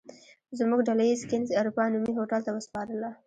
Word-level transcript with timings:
زموږ 0.59 0.79
ډله 0.87 1.03
یې 1.09 1.15
کېنز 1.29 1.47
اروپا 1.59 1.83
نومي 1.93 2.13
هوټل 2.17 2.41
ته 2.45 2.51
وسپارله. 2.53 3.09